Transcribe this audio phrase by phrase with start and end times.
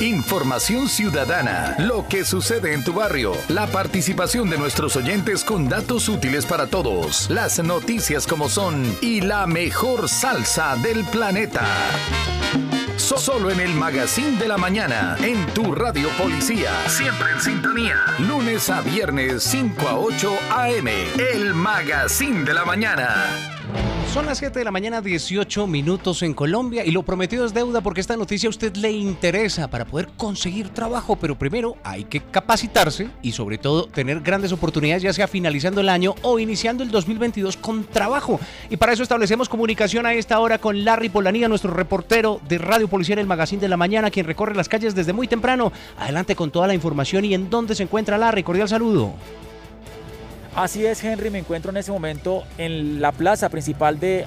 [0.00, 6.10] Información ciudadana, lo que sucede en tu barrio, la participación de nuestros oyentes con datos
[6.10, 11.64] útiles para todos, las noticias como son y la mejor salsa del planeta.
[13.26, 16.70] Solo en el Magazine de la Mañana, en tu Radio Policía.
[16.86, 17.96] Siempre en sintonía.
[18.20, 20.88] Lunes a viernes, 5 a 8 AM.
[21.18, 23.55] El Magazine de la Mañana.
[24.16, 27.82] Son las 7 de la mañana, 18 minutos en Colombia y lo prometido es deuda
[27.82, 32.22] porque esta noticia a usted le interesa para poder conseguir trabajo, pero primero hay que
[32.22, 36.90] capacitarse y sobre todo tener grandes oportunidades ya sea finalizando el año o iniciando el
[36.90, 38.40] 2022 con trabajo.
[38.70, 42.88] Y para eso establecemos comunicación a esta hora con Larry Polanía, nuestro reportero de Radio
[42.88, 45.72] Policía en el Magazine de la Mañana, quien recorre las calles desde muy temprano.
[45.98, 48.42] Adelante con toda la información y en dónde se encuentra Larry.
[48.42, 49.12] Cordial saludo.
[50.56, 54.24] Así es, Henry, me encuentro en ese momento en la plaza principal de,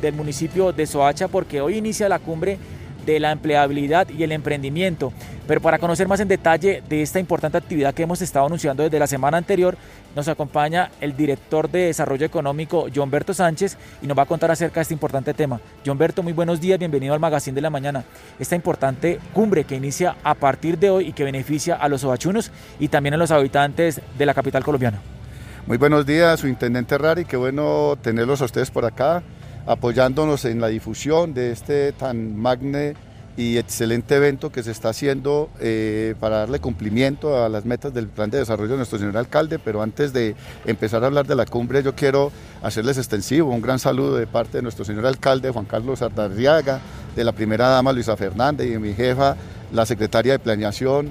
[0.00, 2.58] del municipio de Soacha porque hoy inicia la cumbre
[3.04, 5.12] de la empleabilidad y el emprendimiento.
[5.46, 8.98] Pero para conocer más en detalle de esta importante actividad que hemos estado anunciando desde
[8.98, 9.76] la semana anterior,
[10.16, 14.50] nos acompaña el director de Desarrollo Económico, John Berto Sánchez, y nos va a contar
[14.50, 15.60] acerca de este importante tema.
[15.84, 18.02] John Berto, muy buenos días, bienvenido al Magazine de la Mañana.
[18.38, 22.50] Esta importante cumbre que inicia a partir de hoy y que beneficia a los sobachunos
[22.80, 25.02] y también a los habitantes de la capital colombiana.
[25.66, 29.24] Muy buenos días, su intendente Rari, qué bueno tenerlos a ustedes por acá,
[29.66, 32.94] apoyándonos en la difusión de este tan magne
[33.36, 38.06] y excelente evento que se está haciendo eh, para darle cumplimiento a las metas del
[38.06, 41.46] plan de desarrollo de nuestro señor alcalde, pero antes de empezar a hablar de la
[41.46, 42.30] cumbre yo quiero
[42.62, 46.80] hacerles extensivo un gran saludo de parte de nuestro señor alcalde Juan Carlos Ardarriaga,
[47.16, 49.36] de la primera dama Luisa Fernández y de mi jefa
[49.72, 51.08] la secretaria de Planeación,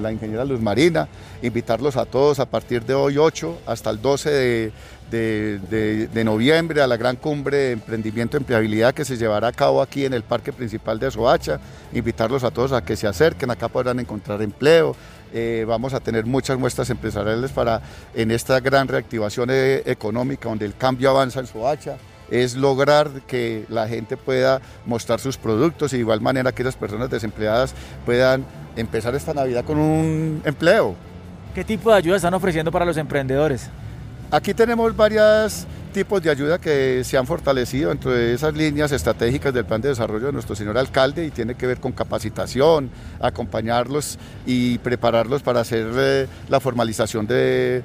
[0.00, 1.08] la, ingeniera Luz Marina,
[1.42, 4.72] invitarlos a todos a partir de hoy 8 hasta el 12
[5.10, 9.82] de, noviembre a la gran cumbre de emprendimiento y empleabilidad que se llevará a cabo
[9.82, 11.60] aquí en el parque principal de Soacha,
[11.92, 14.96] invitarlos a todos a que se acerquen, acá podrán encontrar empleo,
[15.34, 17.82] eh, vamos a tener muchas muestras empresariales para
[18.14, 21.98] en esta gran reactivación eh, económica donde el cambio avanza en Soacha
[22.30, 26.76] es lograr que la gente pueda mostrar sus productos y de igual manera que esas
[26.76, 27.74] personas desempleadas
[28.04, 28.44] puedan
[28.76, 30.94] empezar esta Navidad con un empleo.
[31.54, 33.68] ¿Qué tipo de ayuda están ofreciendo para los emprendedores?
[34.30, 39.52] Aquí tenemos varias tipos de ayuda que se han fortalecido dentro de esas líneas estratégicas
[39.52, 42.90] del plan de desarrollo de nuestro señor alcalde y tiene que ver con capacitación,
[43.20, 47.82] acompañarlos y prepararlos para hacer eh, la formalización de,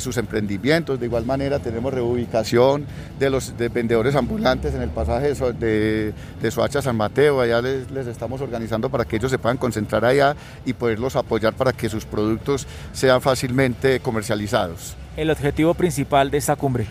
[0.00, 1.00] sus emprendimientos.
[1.00, 2.86] De igual manera tenemos reubicación
[3.18, 8.06] de los vendedores ambulantes en el pasaje de, de Soacha San Mateo, allá les, les
[8.06, 12.04] estamos organizando para que ellos se puedan concentrar allá y poderlos apoyar para que sus
[12.04, 14.96] productos sean fácilmente comercializados.
[15.18, 16.86] El objetivo principal de esta cumbre.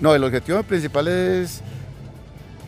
[0.00, 1.60] No, el objetivo principal es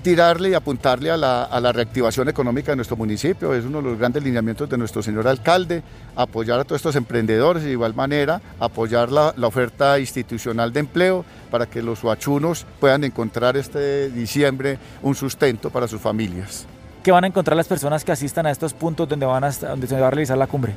[0.03, 3.55] tirarle y apuntarle a la, reactivación económica de nuestro municipio.
[3.55, 5.83] Es uno de los grandes lineamientos de nuestro señor alcalde,
[6.15, 11.25] apoyar a todos estos emprendedores y de igual manera apoyar la, oferta institucional de empleo
[11.51, 16.67] para que los huachunos puedan encontrar este diciembre un sustento para sus familias.
[17.03, 19.87] ¿Qué van a encontrar las personas que asistan a estos puntos donde, van a, donde
[19.87, 20.75] se va a realizar la cumbre?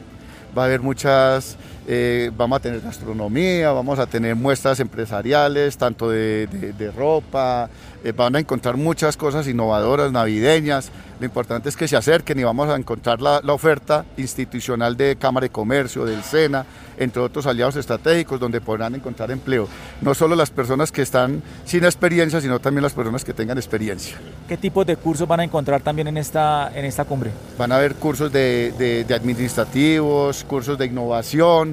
[0.58, 6.10] Va a haber muchas eh, vamos a tener gastronomía, vamos a tener muestras empresariales, tanto
[6.10, 7.70] de, ropa,
[8.04, 10.92] eh, van a encontrar muchas cosas innovadoras, navideñas.
[11.20, 15.46] Lo importante es que se acerquen y vamos a encontrar la, oferta institucional de Cámara
[15.46, 16.66] de Comercio, del SENA,
[16.98, 19.68] entre otros aliados estratégicos, donde podrán encontrar empleo.
[20.02, 24.18] No solo las personas que están sin experiencia, sino también las personas que tengan experiencia.
[24.48, 27.32] ¿Qué tipos de cursos van a encontrar también en esta, en esta cumbre?
[27.58, 31.73] Van a haber cursos de administrativos, cursos de innovación,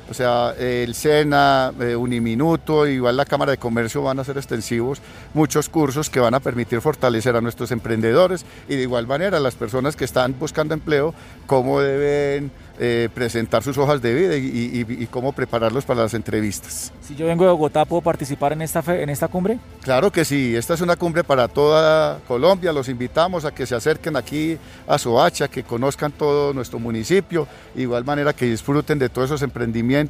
[0.11, 5.01] o sea, el SENA, eh, Uniminuto, igual la Cámara de Comercio van a ser extensivos
[5.33, 9.55] muchos cursos que van a permitir fortalecer a nuestros emprendedores y de igual manera las
[9.55, 11.13] personas que están buscando empleo,
[11.47, 12.51] cómo deben
[12.83, 16.91] eh, presentar sus hojas de vida y, cómo prepararlos para las entrevistas.
[17.01, 19.59] Si yo vengo de Bogotá, ¿puedo participar en esta, en esta cumbre?
[19.83, 23.75] Claro que sí, esta es una cumbre para toda Colombia, los invitamos a que se
[23.75, 24.57] acerquen aquí
[24.87, 29.43] a Soacha, que conozcan todo nuestro municipio, de igual manera que disfruten de todos esos
[29.43, 30.00] emprendimientos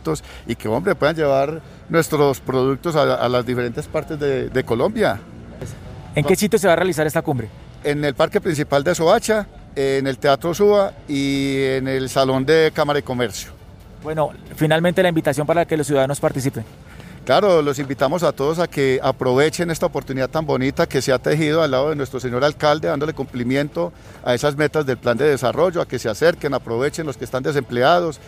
[0.48, 5.20] y que, hombre, puedan llevar nuestros productos a, las diferentes partes de, de Colombia.
[6.16, 7.50] ¿En qué sitio se va a realizar esta cumbre?
[7.84, 12.72] En el parque principal de Soacha, en el Teatro Suba y en el Salón de
[12.74, 13.52] Cámara de Comercio.
[14.04, 16.66] Bueno, finalmente la invitación para que los ciudadanos participen.
[17.24, 21.20] Claro, los invitamos a todos a que aprovechen esta oportunidad tan bonita que se ha
[21.20, 23.94] tejido al lado de nuestro señor alcalde, dándole cumplimiento
[24.26, 27.44] a esas metas del plan de desarrollo, a que se acerquen, aprovechen los que están
[27.44, 28.20] desempleados,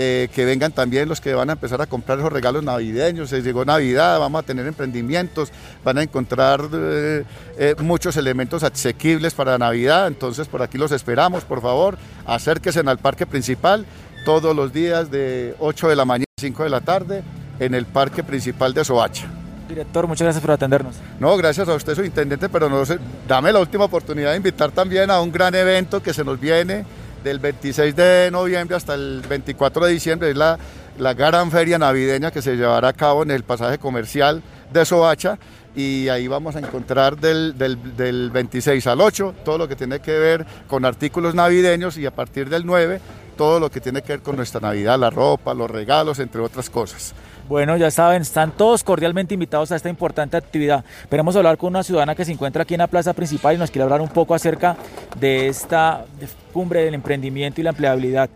[0.00, 3.30] eh, que vengan también los que van a empezar a comprar esos regalos navideños.
[3.30, 5.50] Se llegó Navidad, vamos a tener emprendimientos,
[5.82, 7.24] van a encontrar eh,
[7.58, 10.06] eh, muchos elementos asequibles para Navidad.
[10.06, 13.86] Entonces, por aquí los esperamos, por favor, acérquense al parque principal
[14.24, 17.24] todos los días de 8 de la mañana a 5 de la tarde
[17.58, 19.26] en el parque principal de Soacha.
[19.68, 20.94] Director, muchas gracias por atendernos.
[21.18, 22.84] No, gracias a usted, su intendente, pero no
[23.26, 26.84] dame la última oportunidad de invitar también a un gran evento que se nos viene
[27.22, 30.58] del 26 de noviembre hasta el 24 de diciembre, es la,
[30.98, 34.42] la gran feria navideña que se llevará a cabo en el pasaje comercial
[34.72, 35.38] de Soacha
[35.76, 40.00] y ahí vamos a encontrar del, del, del, 26 al 8 todo lo que tiene
[40.00, 43.00] que ver con artículos navideños y a partir del 9
[43.38, 46.68] todo lo que tiene que ver con nuestra Navidad, la ropa, los regalos, entre otras
[46.68, 47.14] cosas.
[47.48, 50.84] Bueno, ya saben, están todos cordialmente invitados a esta importante actividad.
[51.08, 53.70] Queremos hablar con una ciudadana que se encuentra aquí en la plaza principal y nos
[53.70, 54.76] quiere hablar un poco acerca
[55.18, 56.04] de esta
[56.52, 58.28] cumbre del emprendimiento y la empleabilidad.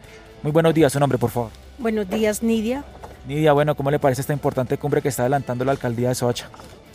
[0.43, 1.50] Muy buenos días, su nombre, por favor.
[1.78, 2.84] Buenos días, Nidia.
[3.26, 6.48] Nidia, bueno, ¿cómo le parece esta importante cumbre que está adelantando la alcaldía de Soacha?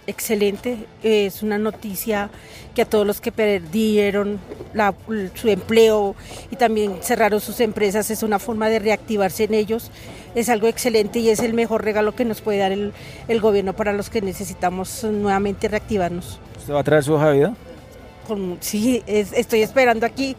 [0.08, 0.78] Excelente.
[1.04, 2.30] Es una noticia
[2.74, 4.40] que a todos los que perdieron
[4.74, 4.94] la,
[5.36, 6.16] su empleo
[6.50, 9.92] y también cerraron sus empresas es una forma de reactivarse en ellos.
[10.34, 12.94] Es algo excelente y es el mejor regalo que nos puede dar el,
[13.28, 16.40] el gobierno para los que necesitamos nuevamente reactivarnos.
[16.58, 17.54] ¿Usted va a traer su hoja de vida?
[18.28, 20.36] Con, sí, es, estoy esperando aquí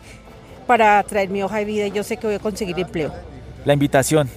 [0.66, 3.12] para traer mi hoja de vida y yo sé que voy a conseguir empleo.
[3.64, 4.28] La invitación,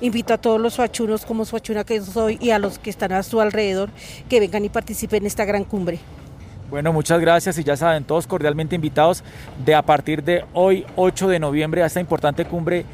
[0.00, 3.22] invito a todos los suachunos como suachuna que soy y a los que están a
[3.22, 3.90] su alrededor
[4.28, 5.98] que vengan y participen en esta gran cumbre.
[6.70, 9.22] Bueno, muchas gracias y ya saben, todos cordialmente invitados
[9.64, 12.84] de a partir de hoy 8 de noviembre a esta importante cumbre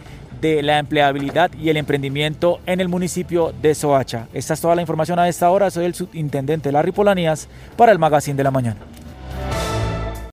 [0.43, 4.27] de la empleabilidad y el emprendimiento en el municipio de Soacha.
[4.35, 5.71] Esta es toda la información a esta hora.
[5.71, 8.92] Soy el subintendente Larry Polanías para el Magazine de la Mañana.